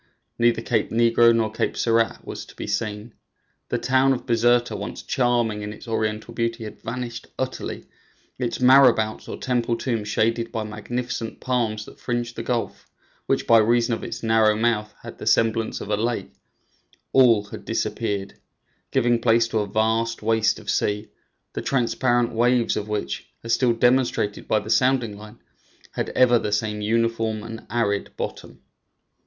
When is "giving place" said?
18.89-19.47